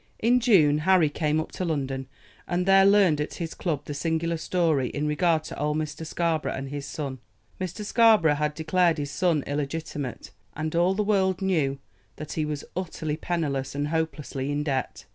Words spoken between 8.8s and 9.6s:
his son